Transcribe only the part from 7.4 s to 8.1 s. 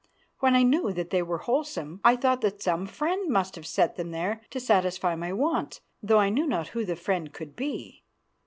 be.